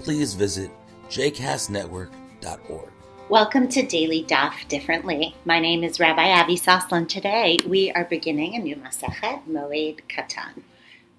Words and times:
please 0.00 0.34
visit 0.34 0.70
jcastnetwork.org. 1.08 2.90
Welcome 3.28 3.68
to 3.68 3.84
Daily 3.84 4.24
Daf 4.24 4.68
Differently. 4.68 5.34
My 5.44 5.58
name 5.58 5.82
is 5.82 5.98
Rabbi 5.98 6.30
Avi 6.30 6.56
Soslan. 6.56 7.08
Today 7.08 7.58
we 7.66 7.90
are 7.92 8.04
beginning 8.04 8.54
a 8.54 8.58
new 8.58 8.76
Masechet, 8.76 9.42
Moed 9.48 10.00
Katan. 10.08 10.62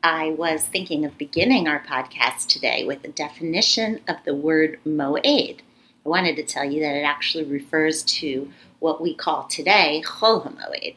I 0.04 0.30
was 0.32 0.64
thinking 0.64 1.04
of 1.04 1.18
beginning 1.18 1.68
our 1.68 1.84
podcast 1.84 2.48
today 2.48 2.86
with 2.86 3.04
a 3.04 3.10
definition 3.10 4.00
of 4.08 4.18
the 4.24 4.36
word 4.36 4.80
Moed. 4.86 5.60
I 6.06 6.10
wanted 6.10 6.38
to 6.38 6.44
tell 6.44 6.64
you 6.64 6.80
that 6.80 6.96
it 6.96 7.04
actually 7.04 7.44
refers 7.44 8.04
to 8.04 8.50
what 8.80 9.02
we 9.02 9.14
call 9.14 9.44
today 9.44 10.02
Chol 10.06 10.48
HaMoed. 10.48 10.96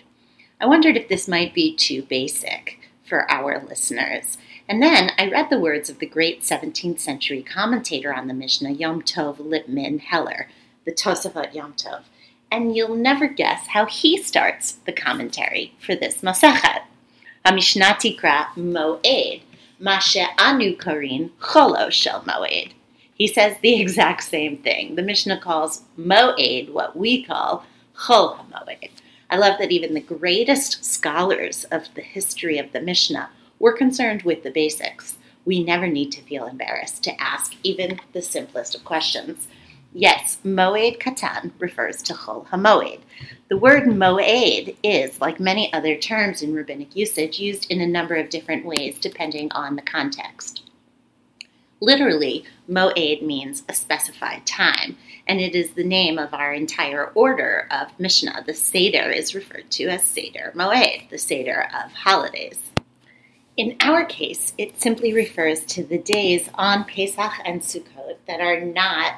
I 0.61 0.67
wondered 0.67 0.97
if 0.97 1.09
this 1.09 1.27
might 1.27 1.55
be 1.55 1.75
too 1.75 2.03
basic 2.03 2.79
for 3.03 3.29
our 3.29 3.65
listeners. 3.69 4.39
And 4.71 4.81
then 4.81 5.11
I 5.19 5.29
read 5.29 5.51
the 5.51 5.59
words 5.59 5.91
of 5.91 5.99
the 5.99 6.07
great 6.07 6.43
17th 6.43 7.01
century 7.01 7.43
commentator 7.43 8.15
on 8.15 8.29
the 8.29 8.35
Mishnah, 8.35 8.71
Yom 8.71 9.03
Tov 9.03 9.39
Lipman 9.39 9.99
Heller, 9.99 10.49
the 10.85 10.93
Tosafot 10.93 11.53
Yom 11.53 11.73
Tov. 11.73 12.03
And 12.53 12.77
you'll 12.77 12.95
never 12.95 13.27
guess 13.27 13.67
how 13.67 13.87
he 13.87 14.17
starts 14.23 14.75
the 14.87 14.93
commentary 14.93 15.75
for 15.85 15.97
this 15.97 16.19
Masechet. 16.19 16.83
HaMishnah 17.45 17.97
Tikra 17.97 18.47
Moed, 18.55 19.43
Mashe 19.83 20.25
Anu 20.39 20.77
Karin 20.77 21.33
Cholo 21.53 21.91
Shel 21.91 22.23
Moed. 22.23 22.71
He 23.13 23.27
says 23.27 23.57
the 23.63 23.81
exact 23.81 24.23
same 24.23 24.57
thing. 24.57 24.95
The 24.95 25.03
Mishnah 25.03 25.41
calls 25.41 25.83
Moed 25.99 26.71
what 26.71 26.97
we 26.97 27.25
call 27.25 27.65
Chol 28.05 28.39
HaMoed. 28.39 28.91
I 29.31 29.37
love 29.37 29.59
that 29.59 29.73
even 29.73 29.95
the 29.95 30.01
greatest 30.01 30.85
scholars 30.85 31.65
of 31.73 31.93
the 31.97 32.03
history 32.03 32.59
of 32.59 32.71
the 32.71 32.81
Mishnah 32.81 33.31
we're 33.61 33.77
concerned 33.77 34.23
with 34.23 34.43
the 34.43 34.51
basics. 34.51 35.19
We 35.45 35.63
never 35.63 35.87
need 35.87 36.11
to 36.13 36.23
feel 36.23 36.47
embarrassed 36.47 37.05
to 37.05 37.21
ask 37.21 37.55
even 37.63 38.01
the 38.13 38.23
simplest 38.23 38.75
of 38.75 38.85
questions. 38.85 39.47
Yes, 39.93 40.39
Moed 40.45 40.99
Katan 40.99 41.53
refers 41.59 42.03
to 42.03 42.15
Chol 42.15 42.47
HaMoed. 42.49 43.01
The 43.49 43.57
word 43.57 43.85
Moed 43.85 44.77
is, 44.83 45.21
like 45.21 45.41
many 45.41 45.73
other 45.73 45.97
terms 45.97 46.43
in 46.43 46.55
rabbinic 46.55 46.97
usage, 46.97 47.39
used 47.39 47.71
in 47.71 47.81
a 47.81 47.87
number 47.87 48.15
of 48.15 48.31
different 48.31 48.65
ways 48.65 48.99
depending 48.99 49.53
on 49.53 49.77
the 49.77 49.83
context. 49.83 50.63
Literally, 51.81 52.45
Moed 52.69 53.23
means 53.23 53.65
a 53.69 53.75
specified 53.75 54.47
time, 54.47 54.97
and 55.27 55.41
it 55.41 55.55
is 55.55 55.73
the 55.73 55.85
name 55.85 56.19
of 56.19 56.33
our 56.33 56.53
entire 56.55 57.07
order 57.15 57.67
of 57.71 57.99
Mishnah. 57.99 58.45
The 58.47 58.55
Seder 58.55 59.11
is 59.11 59.35
referred 59.35 59.71
to 59.73 59.89
as 59.89 60.05
Seder 60.05 60.53
Moed, 60.55 61.11
the 61.11 61.19
Seder 61.19 61.69
of 61.75 61.93
holidays. 61.93 62.70
In 63.61 63.77
our 63.81 64.07
case, 64.07 64.55
it 64.57 64.81
simply 64.81 65.13
refers 65.13 65.67
to 65.67 65.85
the 65.85 65.99
days 65.99 66.49
on 66.55 66.85
Pesach 66.85 67.33
and 67.45 67.61
Sukkot 67.61 68.17
that 68.27 68.41
are 68.41 68.59
not 68.59 69.17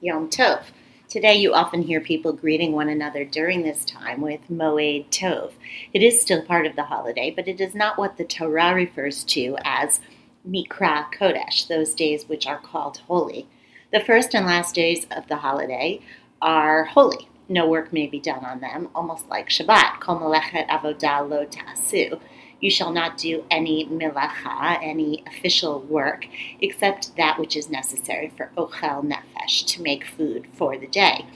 Yom 0.00 0.28
Tov. 0.30 0.64
Today, 1.08 1.36
you 1.36 1.54
often 1.54 1.82
hear 1.82 2.00
people 2.00 2.32
greeting 2.32 2.72
one 2.72 2.88
another 2.88 3.24
during 3.24 3.62
this 3.62 3.84
time 3.84 4.20
with 4.20 4.40
Moed 4.50 5.06
Tov. 5.10 5.52
It 5.92 6.02
is 6.02 6.20
still 6.20 6.42
part 6.42 6.66
of 6.66 6.74
the 6.74 6.82
holiday, 6.82 7.30
but 7.30 7.46
it 7.46 7.60
is 7.60 7.72
not 7.72 7.96
what 7.98 8.16
the 8.16 8.24
Torah 8.24 8.74
refers 8.74 9.22
to 9.26 9.56
as 9.64 10.00
Mikra 10.44 11.12
Kodesh, 11.12 11.68
those 11.68 11.94
days 11.94 12.28
which 12.28 12.48
are 12.48 12.58
called 12.58 12.96
holy. 13.06 13.46
The 13.92 14.00
first 14.00 14.34
and 14.34 14.44
last 14.44 14.74
days 14.74 15.06
of 15.12 15.28
the 15.28 15.36
holiday 15.36 16.00
are 16.40 16.86
holy. 16.86 17.28
No 17.48 17.68
work 17.68 17.92
may 17.92 18.08
be 18.08 18.18
done 18.18 18.44
on 18.44 18.58
them, 18.58 18.88
almost 18.92 19.28
like 19.28 19.50
Shabbat. 19.50 20.00
Kol 20.00 20.18
melechet 20.18 20.66
avodah 20.66 21.30
lo 21.30 21.44
ta'asu 21.44 22.18
you 22.62 22.70
shall 22.70 22.92
not 22.92 23.18
do 23.18 23.44
any 23.50 23.84
milacha, 23.86 24.78
any 24.80 25.22
official 25.26 25.80
work, 25.80 26.24
except 26.60 27.14
that 27.16 27.38
which 27.38 27.56
is 27.56 27.68
necessary 27.68 28.32
for 28.34 28.50
ochel 28.56 29.04
nefesh, 29.04 29.66
to 29.66 29.82
make 29.82 30.06
food 30.06 30.46
for 30.54 30.78
the 30.78 30.86
day. 30.86 31.26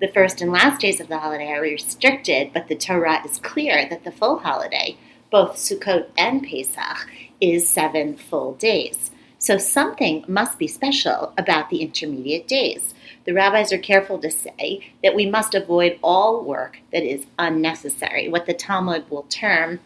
The 0.00 0.08
first 0.08 0.40
and 0.40 0.50
last 0.50 0.80
days 0.80 1.00
of 1.00 1.08
the 1.08 1.18
holiday 1.18 1.50
are 1.52 1.60
restricted, 1.60 2.52
but 2.54 2.68
the 2.68 2.76
Torah 2.76 3.24
is 3.24 3.38
clear 3.38 3.86
that 3.88 4.04
the 4.04 4.12
full 4.12 4.38
holiday, 4.38 4.96
both 5.30 5.56
Sukkot 5.56 6.06
and 6.16 6.42
Pesach, 6.42 7.08
is 7.40 7.68
seven 7.68 8.16
full 8.16 8.54
days. 8.54 9.10
So 9.38 9.58
something 9.58 10.24
must 10.28 10.56
be 10.56 10.68
special 10.68 11.32
about 11.36 11.70
the 11.70 11.82
intermediate 11.82 12.46
days. 12.46 12.94
The 13.24 13.32
rabbis 13.32 13.72
are 13.72 13.78
careful 13.78 14.18
to 14.20 14.30
say 14.30 14.92
that 15.02 15.16
we 15.16 15.26
must 15.26 15.56
avoid 15.56 15.98
all 16.02 16.44
work 16.44 16.78
that 16.92 17.02
is 17.02 17.26
unnecessary, 17.38 18.28
what 18.28 18.46
the 18.46 18.54
Talmud 18.54 19.10
will 19.10 19.24
term 19.24 19.80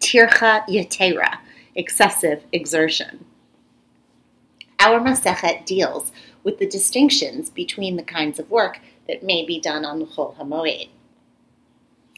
tircha 0.00 0.66
yetera, 0.66 1.38
excessive 1.74 2.44
exertion. 2.52 3.24
Our 4.78 5.00
Masechet 5.00 5.64
deals 5.64 6.10
with 6.42 6.58
the 6.58 6.66
distinctions 6.66 7.50
between 7.50 7.96
the 7.96 8.02
kinds 8.02 8.38
of 8.38 8.50
work 8.50 8.80
that 9.06 9.22
may 9.22 9.44
be 9.44 9.60
done 9.60 9.84
on 9.84 10.00
the 10.00 10.06
Chol 10.06 10.36
HaMoed. 10.36 10.88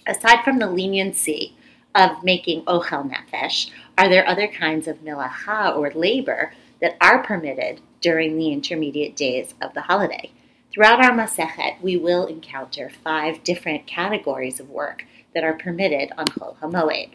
Aside 0.07 0.43
from 0.43 0.59
the 0.59 0.71
leniency 0.71 1.57
of 1.95 2.25
making 2.25 2.63
ochel 2.65 3.11
nefesh, 3.11 3.71
are 3.97 4.09
there 4.09 4.27
other 4.27 4.49
kinds 4.49 4.89
of 4.89 5.05
milacha 5.05 5.77
or 5.77 5.91
labor 5.93 6.53
that 6.81 6.97
are 7.01 7.23
permitted 7.23 7.81
during 8.01 8.37
the 8.37 8.53
intermediate 8.53 9.17
days 9.17 9.55
of 9.61 9.75
the 9.75 9.83
holiday? 9.83 10.31
Throughout 10.73 11.05
our 11.05 11.13
Masechet, 11.13 11.81
we 11.81 11.97
will 11.97 12.27
encounter 12.27 12.91
five 12.91 13.45
different 13.45 13.87
categories 13.87 14.59
of 14.59 14.69
work 14.71 15.05
that 15.35 15.45
are 15.45 15.53
permitted 15.53 16.11
on 16.19 16.27
Chol 16.27 16.57
HaMoed. 16.59 17.11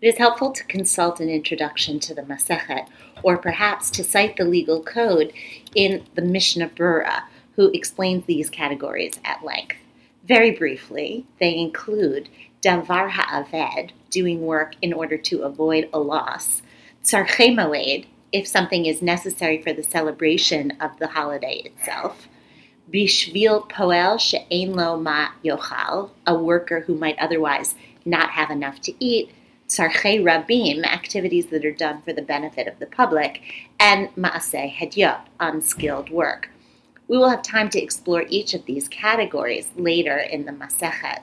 It 0.00 0.06
is 0.06 0.18
helpful 0.18 0.52
to 0.52 0.64
consult 0.64 1.18
an 1.18 1.28
introduction 1.28 1.98
to 2.00 2.14
the 2.14 2.22
Masechet, 2.22 2.86
or 3.24 3.36
perhaps 3.36 3.90
to 3.90 4.04
cite 4.04 4.36
the 4.36 4.44
legal 4.44 4.80
code 4.80 5.32
in 5.74 6.04
the 6.14 6.22
Mishnah 6.22 6.68
Berurah, 6.68 7.24
who 7.56 7.72
explains 7.72 8.24
these 8.24 8.48
categories 8.48 9.18
at 9.24 9.44
length. 9.44 9.76
Very 10.24 10.52
briefly, 10.52 11.26
they 11.40 11.56
include 11.56 12.28
davar 12.62 13.10
ha'aved, 13.10 13.92
doing 14.08 14.42
work 14.42 14.76
in 14.80 14.92
order 14.92 15.18
to 15.18 15.42
avoid 15.42 15.88
a 15.92 15.98
loss, 15.98 16.62
tzarchei 17.02 17.52
moed, 17.52 18.06
if 18.30 18.46
something 18.46 18.86
is 18.86 19.02
necessary 19.02 19.60
for 19.60 19.72
the 19.72 19.82
celebration 19.82 20.70
of 20.80 20.96
the 20.98 21.08
holiday 21.08 21.62
itself, 21.64 22.28
bishvil 22.92 23.68
poel 23.68 24.20
she'ein 24.20 24.74
lo 24.74 24.96
ma 24.96 25.30
yochal, 25.44 26.10
a 26.24 26.34
worker 26.34 26.82
who 26.82 26.94
might 26.94 27.18
otherwise 27.18 27.74
not 28.04 28.30
have 28.30 28.50
enough 28.50 28.80
to 28.80 28.92
eat, 29.04 29.32
tzarchei 29.68 30.22
rabim, 30.22 30.84
activities 30.84 31.46
that 31.46 31.64
are 31.64 31.72
done 31.72 32.02
for 32.02 32.12
the 32.12 32.22
benefit 32.22 32.66
of 32.66 32.78
the 32.78 32.86
public, 32.86 33.42
and 33.78 34.08
maaseh 34.16 34.72
hedyot, 34.72 35.20
unskilled 35.38 36.10
work. 36.10 36.50
We 37.08 37.16
will 37.16 37.30
have 37.30 37.42
time 37.42 37.70
to 37.70 37.82
explore 37.82 38.24
each 38.28 38.54
of 38.54 38.66
these 38.66 38.88
categories 38.88 39.70
later 39.76 40.18
in 40.18 40.44
the 40.44 40.52
Masechet. 40.52 41.20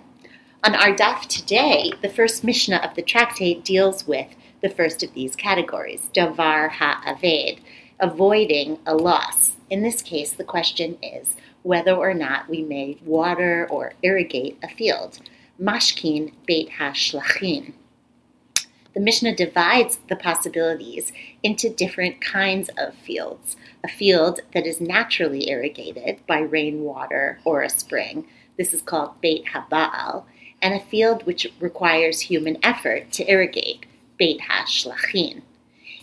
On 0.63 0.73
our 0.73 0.95
daf 0.95 1.27
today, 1.27 1.91
the 2.01 2.09
first 2.09 2.43
Mishnah 2.43 2.77
of 2.77 2.95
the 2.95 3.03
tractate 3.03 3.63
deals 3.63 4.07
with 4.07 4.35
the 4.61 4.69
first 4.69 5.03
of 5.03 5.13
these 5.13 5.35
categories, 5.35 6.09
davar 6.11 6.71
ha'aved, 6.71 7.61
avoiding 7.99 8.79
a 8.85 8.95
loss. 8.95 9.51
In 9.69 9.83
this 9.83 10.01
case, 10.01 10.31
the 10.31 10.43
question 10.43 10.97
is 11.03 11.35
whether 11.61 11.93
or 11.93 12.15
not 12.15 12.49
we 12.49 12.63
may 12.63 12.97
water 13.05 13.67
or 13.69 13.93
irrigate 14.01 14.57
a 14.63 14.67
field. 14.67 15.19
Mashkin 15.61 16.33
beit 16.47 16.69
ha'shlachin. 16.79 17.73
The 18.95 19.01
Mishnah 19.01 19.35
divides 19.35 19.99
the 20.07 20.15
possibilities 20.15 21.11
into 21.43 21.69
different 21.69 22.21
kinds 22.21 22.69
of 22.77 22.95
fields. 22.95 23.57
A 23.83 23.89
field 23.89 24.39
that 24.53 24.65
is 24.65 24.79
naturally 24.79 25.49
irrigated 25.49 26.25
by 26.25 26.39
rainwater 26.39 27.39
or 27.43 27.61
a 27.61 27.69
spring. 27.69 28.25
This 28.57 28.73
is 28.73 28.81
called 28.81 29.19
Beit 29.19 29.47
Haba'al. 29.47 30.23
And 30.61 30.73
a 30.73 30.79
field 30.79 31.25
which 31.25 31.51
requires 31.59 32.21
human 32.21 32.57
effort 32.63 33.11
to 33.11 33.29
irrigate. 33.29 33.85
Beit 34.17 34.39
HaShlachin. 34.49 35.41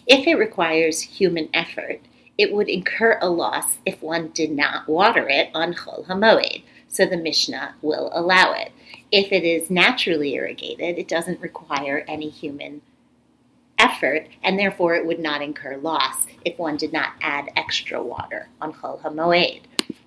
If 0.06 0.26
it 0.26 0.34
requires 0.34 1.00
human 1.00 1.48
effort, 1.54 2.00
it 2.36 2.52
would 2.52 2.68
incur 2.68 3.18
a 3.22 3.30
loss 3.30 3.78
if 3.86 4.02
one 4.02 4.28
did 4.28 4.50
not 4.50 4.86
water 4.86 5.26
it 5.30 5.48
on 5.54 5.72
Chol 5.72 6.06
HaMoed, 6.06 6.62
so 6.88 7.06
the 7.06 7.16
Mishnah 7.16 7.76
will 7.80 8.10
allow 8.12 8.52
it. 8.52 8.72
If 9.12 9.30
it 9.30 9.44
is 9.44 9.70
naturally 9.70 10.32
irrigated, 10.34 10.98
it 10.98 11.06
doesn't 11.06 11.42
require 11.42 12.02
any 12.08 12.30
human 12.30 12.80
effort, 13.78 14.26
and 14.42 14.58
therefore 14.58 14.94
it 14.94 15.04
would 15.04 15.18
not 15.18 15.42
incur 15.42 15.76
loss 15.76 16.26
if 16.46 16.58
one 16.58 16.78
did 16.78 16.94
not 16.94 17.12
add 17.20 17.52
extra 17.54 18.02
water 18.02 18.48
on 18.58 18.72
Chol 18.72 19.02
HaMoed. 19.02 19.60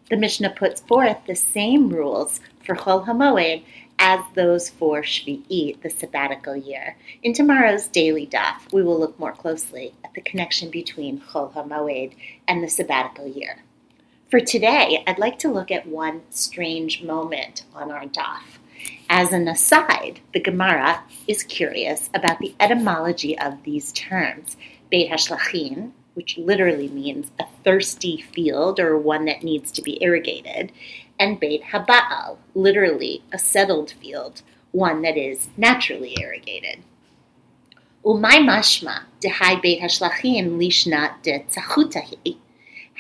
The 0.10 0.18
Mishnah 0.18 0.56
puts 0.58 0.82
forth 0.82 1.18
the 1.28 1.36
same 1.36 1.90
rules 1.90 2.40
for 2.66 2.76
Chol 2.76 3.06
HaMoed 3.06 3.64
as 4.00 4.22
those 4.34 4.70
for 4.70 5.04
Shvi'i, 5.04 5.80
the 5.82 5.90
sabbatical 5.90 6.56
year. 6.56 6.98
In 7.22 7.34
tomorrow's 7.34 7.88
daily 7.88 8.26
daf, 8.26 8.74
we 8.74 8.82
will 8.82 9.00
look 9.00 9.20
more 9.20 9.34
closely 9.34 9.94
at 10.04 10.16
the 10.16 10.22
connection 10.22 10.72
between 10.72 11.22
Chol 11.22 11.54
HaMoed 11.54 12.14
and 12.48 12.64
the 12.64 12.70
sabbatical 12.70 13.28
year. 13.28 13.60
For 14.32 14.40
today, 14.40 15.04
I'd 15.06 15.20
like 15.20 15.38
to 15.40 15.52
look 15.52 15.70
at 15.70 15.88
one 15.88 16.24
strange 16.32 17.04
moment 17.04 17.66
on 17.76 17.92
our 17.92 18.06
daf. 18.06 18.58
As 19.10 19.32
an 19.32 19.48
aside, 19.48 20.20
the 20.34 20.40
Gemara 20.40 21.04
is 21.28 21.44
curious 21.44 22.10
about 22.14 22.40
the 22.40 22.56
etymology 22.60 23.38
of 23.38 23.64
these 23.64 23.92
terms. 23.92 24.58
Beit 24.90 25.12
Hashlachin, 25.12 25.92
which 26.16 26.38
literally 26.38 26.90
means 26.90 27.32
a 27.40 27.46
thirsty 27.64 28.22
field 28.34 28.80
or 28.80 28.98
one 28.98 29.26
that 29.26 29.44
needs 29.44 29.72
to 29.74 29.82
be 29.82 30.02
irrigated, 30.02 30.72
and 31.20 31.40
Beit 31.40 31.64
Haba'al, 31.66 32.38
literally 32.54 33.24
a 33.32 33.38
settled 33.38 33.92
field, 33.92 34.42
one 34.72 35.02
that 35.04 35.18
is 35.18 35.50
naturally 35.56 36.16
irrigated. 36.20 36.84
Umay 38.04 38.40
mashma 38.40 39.04
dehai 39.22 39.62
Beit 39.62 39.82
Hashlachim 39.82 40.58
lishna 40.58 41.22
de 41.22 41.40
tzachutahi. 41.40 42.38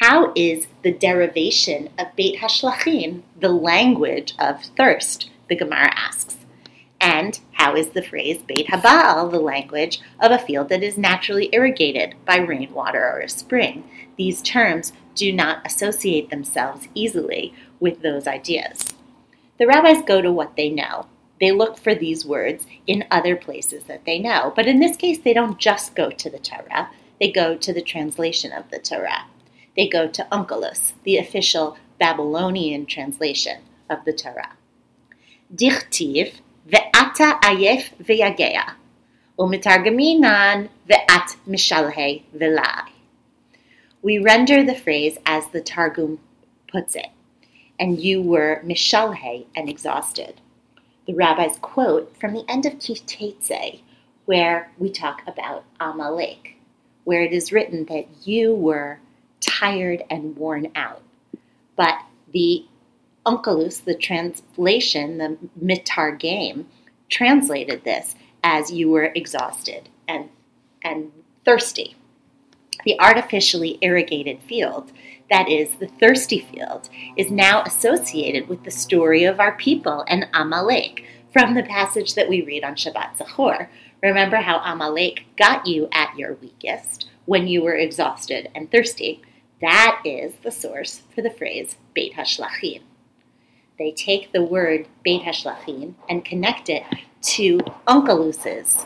How 0.01 0.33
is 0.35 0.67
the 0.83 0.91
derivation 0.91 1.89
of 1.97 2.15
Beit 2.15 2.39
Hashlachim 2.39 3.21
the 3.39 3.49
language 3.49 4.33
of 4.39 4.63
thirst? 4.77 5.29
The 5.49 5.55
Gemara 5.55 5.91
asks. 5.95 6.37
And 6.99 7.39
how 7.53 7.75
is 7.75 7.89
the 7.89 8.01
phrase 8.01 8.41
Beit 8.41 8.67
Haba'al 8.67 9.29
the 9.29 9.39
language 9.39 10.01
of 10.19 10.31
a 10.31 10.39
field 10.39 10.69
that 10.69 10.81
is 10.81 10.97
naturally 10.97 11.49
irrigated 11.51 12.15
by 12.25 12.37
rainwater 12.37 13.03
or 13.03 13.19
a 13.19 13.29
spring? 13.29 13.89
These 14.17 14.41
terms 14.41 14.93
do 15.13 15.31
not 15.31 15.65
associate 15.65 16.29
themselves 16.29 16.87
easily 16.93 17.53
with 17.79 18.01
those 18.01 18.27
ideas. 18.27 18.93
The 19.57 19.67
rabbis 19.67 20.03
go 20.05 20.21
to 20.21 20.31
what 20.31 20.55
they 20.55 20.69
know. 20.69 21.07
They 21.39 21.51
look 21.51 21.77
for 21.77 21.93
these 21.93 22.25
words 22.25 22.65
in 22.87 23.05
other 23.11 23.35
places 23.35 23.85
that 23.85 24.05
they 24.05 24.19
know. 24.19 24.53
But 24.55 24.67
in 24.67 24.79
this 24.79 24.95
case, 24.95 25.19
they 25.19 25.33
don't 25.33 25.59
just 25.59 25.95
go 25.95 26.09
to 26.09 26.29
the 26.29 26.39
Torah, 26.39 26.89
they 27.19 27.31
go 27.31 27.55
to 27.55 27.73
the 27.73 27.81
translation 27.81 28.51
of 28.51 28.69
the 28.71 28.79
Torah. 28.79 29.25
They 29.75 29.87
go 29.87 30.07
to 30.07 30.27
Onkelos, 30.31 30.93
the 31.03 31.17
official 31.17 31.77
Babylonian 31.99 32.85
translation 32.85 33.61
of 33.89 34.03
the 34.05 34.13
Torah. 34.13 34.55
Dichtiv 35.53 36.39
ve'ata 36.67 37.39
ayef 37.41 37.91
ve'yagea, 37.99 38.73
umitargaminan 39.37 40.69
ve'at 40.89 41.35
mishalhe 41.47 42.23
ve'lai. 42.35 42.89
We 44.01 44.19
render 44.19 44.63
the 44.63 44.75
phrase 44.75 45.17
as 45.25 45.47
the 45.47 45.61
Targum 45.61 46.19
puts 46.67 46.95
it 46.95 47.07
and 47.79 47.99
you 47.99 48.21
were 48.21 48.61
mishalhe 48.65 49.45
and 49.55 49.69
exhausted. 49.69 50.41
The 51.07 51.13
rabbis 51.13 51.57
quote 51.61 52.15
from 52.19 52.33
the 52.33 52.45
end 52.49 52.65
of 52.65 52.79
Ki 52.79 53.81
where 54.25 54.71
we 54.77 54.89
talk 54.89 55.21
about 55.27 55.65
Amalek, 55.79 56.55
where 57.03 57.21
it 57.21 57.31
is 57.31 57.51
written 57.51 57.85
that 57.85 58.07
you 58.23 58.55
were 58.55 58.99
tired 59.39 60.03
and 60.09 60.35
worn 60.35 60.71
out. 60.75 61.03
But 61.75 61.95
the 62.33 62.65
Onkelos, 63.25 63.83
the 63.83 63.95
translation, 63.95 65.17
the 65.17 65.37
Meturgeman, 65.61 66.65
translated 67.09 67.83
this 67.83 68.15
as 68.43 68.71
you 68.71 68.89
were 68.89 69.11
exhausted 69.15 69.89
and, 70.07 70.29
and 70.83 71.11
thirsty. 71.43 71.95
The 72.83 72.99
artificially 72.99 73.79
irrigated 73.81 74.41
field 74.43 74.91
that 75.29 75.49
is, 75.49 75.75
the 75.77 75.87
thirsty 75.87 76.39
field, 76.39 76.89
is 77.17 77.31
now 77.31 77.63
associated 77.63 78.47
with 78.47 78.63
the 78.63 78.71
story 78.71 79.23
of 79.23 79.39
our 79.39 79.55
people 79.57 80.05
and 80.07 80.27
Amalek 80.33 81.03
from 81.33 81.55
the 81.55 81.63
passage 81.63 82.13
that 82.15 82.29
we 82.29 82.41
read 82.43 82.63
on 82.63 82.75
Shabbat 82.75 83.17
Zachor. 83.17 83.67
Remember 84.03 84.37
how 84.37 84.59
Amalek 84.59 85.25
got 85.35 85.65
you 85.65 85.89
at 85.91 86.15
your 86.15 86.35
weakest 86.35 87.07
when 87.25 87.47
you 87.47 87.63
were 87.63 87.73
exhausted 87.73 88.49
and 88.53 88.71
thirsty. 88.71 89.21
That 89.61 90.01
is 90.05 90.35
the 90.43 90.51
source 90.51 91.01
for 91.13 91.21
the 91.21 91.31
phrase 91.31 91.75
Beit 91.93 92.13
HaShlachim. 92.13 92.81
They 93.77 93.91
take 93.91 94.31
the 94.31 94.43
word 94.43 94.87
Beit 95.03 95.23
HaShlachim 95.23 95.95
and 96.09 96.23
connect 96.23 96.69
it 96.69 96.83
to 97.21 97.59
Onkelos's 97.87 98.85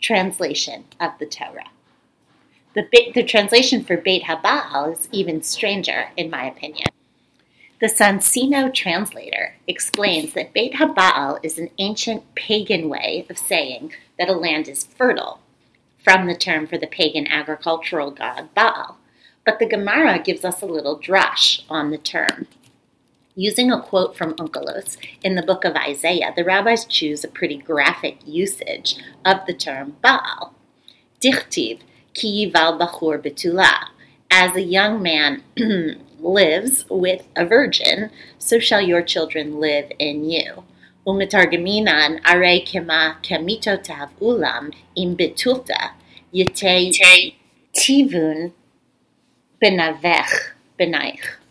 translation 0.00 0.84
of 1.00 1.12
the 1.18 1.26
Torah. 1.26 1.70
The, 2.74 2.86
the 3.14 3.24
translation 3.24 3.84
for 3.84 3.96
Beit 3.96 4.24
Haba'al 4.24 4.92
is 4.92 5.08
even 5.10 5.42
stranger, 5.42 6.10
in 6.16 6.30
my 6.30 6.44
opinion. 6.44 6.88
The 7.80 7.86
Soncino 7.86 8.72
translator 8.72 9.56
explains 9.66 10.32
that 10.34 10.52
Beit 10.52 10.74
Haba'al 10.74 11.40
is 11.42 11.58
an 11.58 11.70
ancient 11.78 12.34
pagan 12.34 12.88
way 12.88 13.26
of 13.28 13.38
saying 13.38 13.92
that 14.18 14.28
a 14.28 14.32
land 14.32 14.68
is 14.68 14.84
fertile, 14.84 15.40
from 16.02 16.26
the 16.26 16.36
term 16.36 16.66
for 16.66 16.78
the 16.78 16.86
pagan 16.86 17.26
agricultural 17.26 18.10
god 18.10 18.48
Baal. 18.54 18.98
But 19.44 19.58
the 19.58 19.66
Gemara 19.66 20.18
gives 20.20 20.44
us 20.44 20.62
a 20.62 20.66
little 20.66 20.98
drush 20.98 21.62
on 21.68 21.90
the 21.90 21.98
term. 21.98 22.46
Using 23.36 23.72
a 23.72 23.82
quote 23.82 24.16
from 24.16 24.34
Onkelos 24.34 24.96
in 25.24 25.34
the 25.34 25.42
book 25.42 25.64
of 25.64 25.74
Isaiah, 25.74 26.32
the 26.36 26.44
rabbis 26.44 26.84
choose 26.84 27.24
a 27.24 27.28
pretty 27.28 27.56
graphic 27.56 28.18
usage 28.24 28.96
of 29.24 29.38
the 29.46 29.52
term 29.52 29.96
Baal. 30.00 30.54
Dichtiv, 31.20 31.80
ki 32.12 32.48
val 32.48 32.78
bachur 32.78 33.20
betula. 33.20 33.88
As 34.30 34.54
a 34.54 34.62
young 34.62 35.02
man 35.02 35.42
lives 36.20 36.84
with 36.88 37.26
a 37.34 37.44
virgin, 37.44 38.10
so 38.38 38.60
shall 38.60 38.80
your 38.80 39.02
children 39.02 39.58
live 39.58 39.90
in 39.98 40.30
you. 40.30 40.62
Umitargaminan 41.04 42.20
are 42.24 42.60
kema 42.64 43.16
kemitotav 43.24 44.10
ulam 44.20 44.72
im 44.96 45.16
betulta 45.16 45.90
yete 46.32 47.34
tivun 47.74 48.52
benavech 49.60 50.52
benaich. 50.78 51.43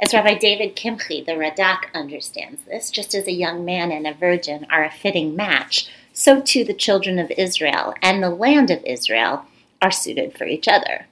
As 0.00 0.14
Rabbi 0.14 0.34
David 0.34 0.76
Kimchi, 0.76 1.22
the 1.22 1.32
Radak, 1.32 1.94
understands 1.94 2.62
this, 2.64 2.90
just 2.90 3.14
as 3.14 3.26
a 3.26 3.32
young 3.32 3.64
man 3.64 3.90
and 3.92 4.06
a 4.06 4.14
virgin 4.14 4.66
are 4.70 4.84
a 4.84 4.90
fitting 4.90 5.36
match, 5.36 5.88
so 6.12 6.40
too 6.40 6.64
the 6.64 6.74
children 6.74 7.18
of 7.18 7.30
Israel 7.32 7.94
and 8.02 8.22
the 8.22 8.30
land 8.30 8.70
of 8.70 8.84
Israel 8.84 9.44
are 9.80 9.90
suited 9.90 10.36
for 10.36 10.46
each 10.46 10.68
other. 10.68 11.06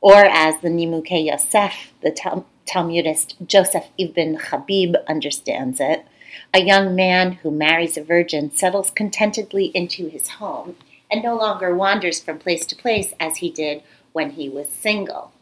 Or 0.00 0.24
as 0.24 0.60
the 0.60 0.68
Nimukei 0.68 1.26
Yosef, 1.26 1.92
the 2.02 2.10
Tal- 2.10 2.46
Talmudist 2.66 3.36
Joseph 3.46 3.88
ibn 3.98 4.36
Habib 4.36 4.94
understands 5.08 5.80
it, 5.80 6.06
a 6.54 6.60
young 6.60 6.94
man 6.94 7.32
who 7.32 7.50
marries 7.50 7.96
a 7.96 8.02
virgin 8.04 8.50
settles 8.50 8.90
contentedly 8.90 9.66
into 9.74 10.08
his 10.08 10.28
home 10.28 10.76
and 11.10 11.22
no 11.22 11.36
longer 11.36 11.74
wanders 11.74 12.22
from 12.22 12.38
place 12.38 12.64
to 12.66 12.76
place 12.76 13.12
as 13.18 13.38
he 13.38 13.50
did 13.50 13.82
when 14.12 14.30
he 14.30 14.48
was 14.48 14.68
single. 14.68 15.32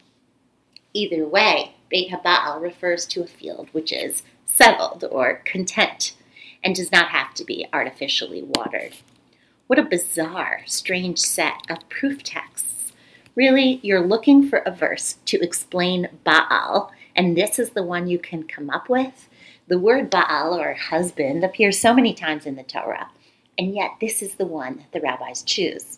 Either 0.94 1.26
way, 1.26 1.75
Beit 1.88 2.11
Haba'al 2.11 2.61
refers 2.61 3.07
to 3.07 3.23
a 3.23 3.26
field 3.26 3.68
which 3.73 3.92
is 3.92 4.23
settled 4.47 5.04
or 5.11 5.42
content 5.45 6.14
and 6.62 6.75
does 6.75 6.92
not 6.92 7.09
have 7.09 7.35
to 7.35 7.45
be 7.45 7.66
artificially 7.73 8.42
watered. 8.42 8.95
What 9.68 9.78
a 9.78 9.85
bizarre, 9.85 10.62
strange 10.66 11.18
set 11.18 11.62
of 11.68 11.88
proof 11.88 12.23
texts. 12.23 12.92
Really, 13.35 13.80
you're 13.83 14.07
looking 14.07 14.49
for 14.49 14.59
a 14.61 14.71
verse 14.71 15.18
to 15.26 15.40
explain 15.40 16.09
Baal, 16.25 16.90
and 17.14 17.37
this 17.37 17.59
is 17.59 17.71
the 17.71 17.83
one 17.83 18.09
you 18.09 18.18
can 18.18 18.42
come 18.45 18.71
up 18.71 18.88
with? 18.88 19.28
The 19.68 19.78
word 19.78 20.11
Baal, 20.11 20.59
or 20.59 20.75
husband, 20.75 21.45
appears 21.45 21.78
so 21.78 21.95
many 21.95 22.14
times 22.14 22.47
in 22.47 22.57
the 22.57 22.62
Torah, 22.62 23.11
and 23.59 23.75
yet 23.75 23.92
this 24.00 24.23
is 24.23 24.35
the 24.35 24.47
one 24.47 24.87
the 24.92 25.00
rabbis 25.00 25.42
choose. 25.42 25.98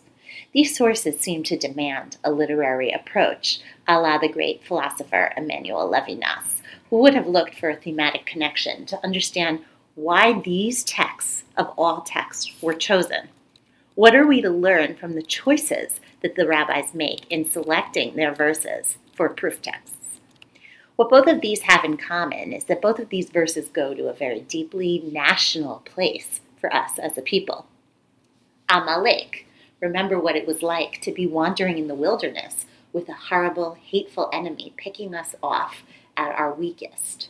These 0.53 0.77
sources 0.77 1.21
seem 1.21 1.45
to 1.45 1.57
demand 1.57 2.17
a 2.25 2.33
literary 2.33 2.91
approach, 2.91 3.61
a 3.87 4.01
la 4.01 4.19
the 4.19 4.29
great 4.29 4.65
philosopher 4.65 5.33
Emmanuel 5.37 5.89
Levinas, 5.89 6.61
who 6.89 6.99
would 6.99 7.15
have 7.15 7.29
looked 7.29 7.55
for 7.55 7.71
a 7.71 7.77
thematic 7.77 8.27
connection 8.27 8.85
to 8.87 9.05
understand 9.05 9.61
why 9.95 10.41
these 10.41 10.83
texts 10.83 11.45
of 11.57 11.73
all 11.79 12.01
texts 12.01 12.51
were 12.61 12.75
chosen. 12.75 13.29
What 13.95 14.17
are 14.17 14.27
we 14.27 14.41
to 14.41 14.51
learn 14.51 14.97
from 14.97 15.15
the 15.15 15.23
choices 15.23 16.01
that 16.23 16.35
the 16.35 16.47
rabbis 16.47 16.95
make 16.95 17.31
in 17.31 17.49
selecting 17.49 18.17
their 18.17 18.35
verses 18.35 18.99
for 19.15 19.29
proof 19.29 19.63
texts? 19.63 20.21
What 20.97 21.11
both 21.11 21.29
of 21.29 21.41
these 21.41 21.63
have 21.63 21.85
in 21.85 21.97
common 21.97 22.53
is 22.53 22.65
that 22.65 22.83
both 22.83 22.99
of 22.99 23.09
these 23.09 23.31
verses 23.31 23.69
go 23.69 23.95
to 23.95 24.09
a 24.09 24.13
very 24.13 24.41
deeply 24.41 25.03
national 25.11 25.77
place 25.85 26.41
for 26.61 26.75
us 26.75 26.99
as 26.99 27.17
a 27.17 27.23
people. 27.23 27.67
Amalek, 28.69 29.47
remember 29.81 30.19
what 30.19 30.37
it 30.37 30.47
was 30.47 30.63
like 30.63 31.01
to 31.03 31.13
be 31.13 31.27
wandering 31.27 31.79
in 31.79 31.89
the 31.89 31.95
wilderness 31.95 32.67
with 32.93 33.09
a 33.09 33.15
horrible, 33.15 33.77
hateful 33.81 34.29
enemy 34.33 34.75
picking 34.77 35.15
us 35.15 35.35
off 35.43 35.83
at 36.17 36.35
our 36.35 36.53
weakest. 36.53 37.29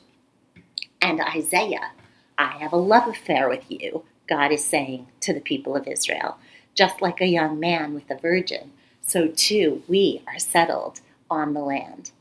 And 1.00 1.20
Isaiah, 1.20 1.92
I 2.38 2.58
have 2.58 2.72
a 2.72 2.76
love 2.76 3.08
affair 3.08 3.48
with 3.48 3.64
you, 3.68 4.04
God 4.28 4.52
is 4.52 4.64
saying 4.64 5.08
to 5.20 5.32
the 5.32 5.40
people 5.40 5.76
of 5.76 5.86
Israel. 5.86 6.38
Just 6.74 7.02
like 7.02 7.20
a 7.20 7.26
young 7.26 7.58
man 7.58 7.94
with 7.94 8.10
a 8.10 8.16
virgin, 8.16 8.72
so 9.02 9.26
too 9.26 9.82
we 9.88 10.22
are 10.26 10.38
settled 10.38 11.00
on 11.28 11.52
the 11.52 11.60
land. 11.60 12.12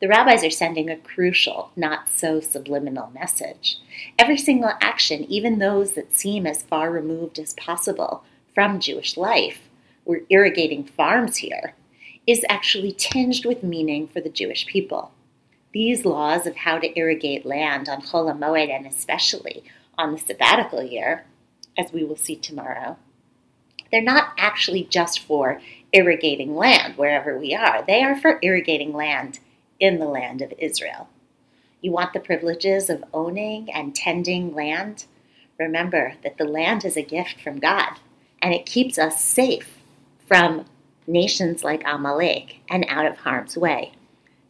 The 0.00 0.08
rabbis 0.08 0.44
are 0.44 0.50
sending 0.50 0.90
a 0.90 0.96
crucial, 0.96 1.70
not 1.74 2.10
so 2.10 2.40
subliminal 2.40 3.10
message. 3.14 3.78
Every 4.18 4.36
single 4.36 4.72
action, 4.80 5.24
even 5.24 5.58
those 5.58 5.92
that 5.92 6.12
seem 6.12 6.46
as 6.46 6.62
far 6.62 6.90
removed 6.90 7.38
as 7.38 7.54
possible 7.54 8.22
from 8.56 8.80
Jewish 8.80 9.18
life, 9.18 9.68
we're 10.06 10.22
irrigating 10.30 10.82
farms 10.82 11.36
here, 11.36 11.74
is 12.26 12.42
actually 12.48 12.90
tinged 12.90 13.44
with 13.44 13.62
meaning 13.62 14.08
for 14.08 14.22
the 14.22 14.30
Jewish 14.30 14.64
people. 14.64 15.12
These 15.74 16.06
laws 16.06 16.46
of 16.46 16.56
how 16.56 16.78
to 16.78 16.98
irrigate 16.98 17.44
land 17.44 17.86
on 17.86 18.00
Chol 18.00 18.34
HaMoed 18.34 18.74
and 18.74 18.86
especially 18.86 19.62
on 19.98 20.12
the 20.12 20.18
sabbatical 20.18 20.82
year, 20.82 21.26
as 21.76 21.92
we 21.92 22.02
will 22.02 22.16
see 22.16 22.34
tomorrow, 22.34 22.96
they're 23.92 24.00
not 24.00 24.32
actually 24.38 24.84
just 24.84 25.18
for 25.18 25.60
irrigating 25.92 26.56
land 26.56 26.96
wherever 26.96 27.38
we 27.38 27.54
are. 27.54 27.84
They 27.86 28.02
are 28.02 28.18
for 28.18 28.38
irrigating 28.40 28.94
land 28.94 29.38
in 29.78 29.98
the 29.98 30.06
land 30.06 30.40
of 30.40 30.54
Israel. 30.58 31.10
You 31.82 31.92
want 31.92 32.14
the 32.14 32.20
privileges 32.20 32.88
of 32.88 33.04
owning 33.12 33.70
and 33.70 33.94
tending 33.94 34.54
land? 34.54 35.04
Remember 35.58 36.14
that 36.24 36.38
the 36.38 36.46
land 36.46 36.86
is 36.86 36.96
a 36.96 37.02
gift 37.02 37.38
from 37.38 37.60
God, 37.60 37.98
and 38.46 38.54
it 38.54 38.64
keeps 38.64 38.96
us 38.96 39.24
safe 39.24 39.78
from 40.28 40.66
nations 41.04 41.64
like 41.64 41.82
Amalek 41.84 42.60
and 42.70 42.86
out 42.88 43.04
of 43.04 43.16
harm's 43.16 43.56
way. 43.56 43.90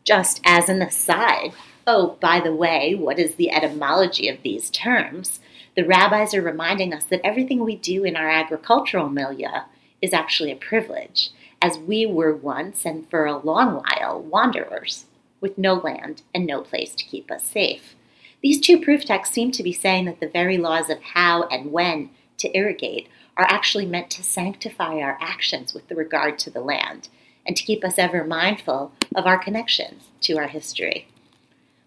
Just 0.04 0.38
as 0.44 0.68
an 0.68 0.82
aside, 0.82 1.52
oh, 1.86 2.18
by 2.20 2.38
the 2.40 2.54
way, 2.54 2.94
what 2.94 3.18
is 3.18 3.36
the 3.36 3.50
etymology 3.50 4.28
of 4.28 4.42
these 4.42 4.68
terms? 4.68 5.40
The 5.76 5.86
rabbis 5.86 6.34
are 6.34 6.42
reminding 6.42 6.92
us 6.92 7.04
that 7.04 7.24
everything 7.24 7.64
we 7.64 7.74
do 7.74 8.04
in 8.04 8.16
our 8.16 8.28
agricultural 8.28 9.08
milieu 9.08 9.60
is 10.02 10.12
actually 10.12 10.52
a 10.52 10.56
privilege, 10.56 11.30
as 11.62 11.78
we 11.78 12.04
were 12.04 12.36
once 12.36 12.84
and 12.84 13.08
for 13.08 13.24
a 13.24 13.38
long 13.38 13.82
while 13.82 14.20
wanderers 14.20 15.06
with 15.40 15.56
no 15.56 15.72
land 15.72 16.20
and 16.34 16.46
no 16.46 16.60
place 16.60 16.94
to 16.96 17.04
keep 17.06 17.30
us 17.30 17.44
safe. 17.44 17.96
These 18.42 18.60
two 18.60 18.78
proof 18.78 19.06
texts 19.06 19.34
seem 19.34 19.52
to 19.52 19.62
be 19.62 19.72
saying 19.72 20.04
that 20.04 20.20
the 20.20 20.28
very 20.28 20.58
laws 20.58 20.90
of 20.90 21.00
how 21.00 21.44
and 21.44 21.72
when 21.72 22.10
to 22.36 22.54
irrigate 22.54 23.08
are 23.36 23.46
actually 23.48 23.86
meant 23.86 24.10
to 24.10 24.22
sanctify 24.22 24.98
our 24.98 25.18
actions 25.20 25.74
with 25.74 25.90
regard 25.90 26.38
to 26.38 26.50
the 26.50 26.60
land 26.60 27.08
and 27.46 27.56
to 27.56 27.64
keep 27.64 27.84
us 27.84 27.98
ever 27.98 28.24
mindful 28.24 28.92
of 29.14 29.26
our 29.26 29.38
connections 29.38 30.08
to 30.20 30.36
our 30.36 30.48
history. 30.48 31.08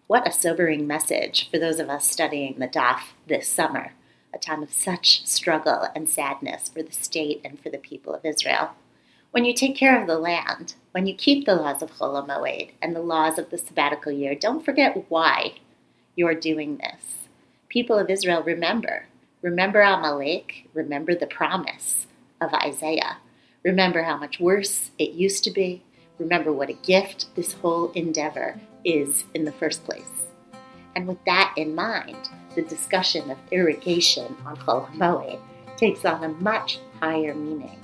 What 0.08 0.28
a 0.28 0.32
sobering 0.32 0.88
message 0.88 1.50
for 1.50 1.60
those 1.60 1.80
of 1.80 1.90
us 1.90 2.10
studying 2.10 2.58
the 2.58 2.68
Daf 2.68 3.00
this 3.28 3.48
summer, 3.48 3.94
a 4.34 4.38
time 4.38 4.64
of 4.64 4.72
such 4.74 5.26
struggle 5.26 5.88
and 5.96 6.10
sadness 6.10 6.70
for 6.70 6.82
the 6.82 6.92
state 6.92 7.42
and 7.44 7.60
for 7.60 7.70
the 7.70 7.78
people 7.78 8.14
of 8.14 8.26
Israel. 8.26 8.72
When 9.32 9.46
you 9.46 9.54
take 9.54 9.76
care 9.76 10.00
of 10.00 10.08
the 10.08 10.18
land, 10.18 10.74
when 10.92 11.06
you 11.06 11.14
keep 11.14 11.46
the 11.46 11.56
laws 11.56 11.84
of 11.84 11.92
Chol 11.92 12.28
Moed 12.28 12.72
and 12.82 12.96
the 12.96 13.02
laws 13.02 13.38
of 13.38 13.52
the 13.52 13.60
sabbatical 13.60 14.12
year, 14.12 14.34
don't 14.34 14.66
forget 14.66 15.06
why 15.10 15.56
you're 16.16 16.34
doing 16.34 16.78
this. 16.78 17.28
People 17.68 18.00
of 18.00 18.10
Israel, 18.10 18.42
remember. 18.42 19.06
Remember 19.42 19.82
Amalek. 19.82 20.70
Remember 20.74 21.16
the 21.16 21.28
promise 21.28 22.08
of 22.42 22.54
Isaiah. 22.54 23.18
Remember 23.64 24.04
how 24.04 24.18
much 24.18 24.40
worse 24.40 24.92
it 25.00 25.12
used 25.12 25.44
to 25.46 25.52
be. 25.52 25.82
Remember 26.18 26.52
what 26.52 26.70
a 26.70 26.74
gift 26.74 27.34
this 27.36 27.54
whole 27.54 27.92
endeavor 27.94 28.60
is 28.84 29.24
in 29.34 29.46
the 29.46 29.52
first 29.54 29.86
place. 29.86 30.28
And 30.96 31.08
with 31.08 31.24
that 31.26 31.54
in 31.56 31.74
mind, 31.74 32.30
the 32.56 32.64
discussion 32.64 33.32
of 33.32 33.38
irrigation 33.52 34.36
on 34.46 34.58
Chol 34.58 34.92
Moed 34.96 35.40
takes 35.78 36.04
on 36.04 36.24
a 36.24 36.30
much 36.30 36.80
higher 37.00 37.34
meaning. 37.34 37.80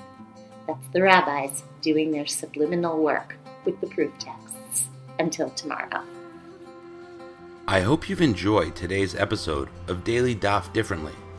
That's 0.67 0.87
the 0.91 1.03
rabbis 1.03 1.63
doing 1.81 2.11
their 2.11 2.25
subliminal 2.25 3.01
work 3.01 3.37
with 3.63 3.79
the 3.79 3.87
proof 3.87 4.11
texts. 4.19 4.89
Until 5.19 5.49
tomorrow. 5.51 6.03
I 7.69 7.79
hope 7.79 8.09
you've 8.09 8.21
enjoyed 8.21 8.75
today's 8.75 9.15
episode 9.15 9.69
of 9.87 10.03
Daily 10.03 10.35
Daf 10.35 10.73
Differently, 10.73 11.13